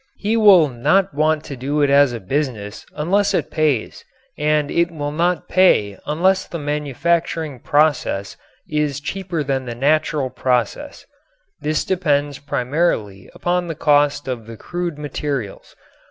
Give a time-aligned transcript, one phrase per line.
[0.17, 4.03] He will not want to do it as a business unless it pays
[4.35, 8.35] and it will not pay unless the manufacturing process
[8.67, 11.05] is cheaper than the natural process.
[11.59, 15.75] This depends primarily upon the cost of the crude materials.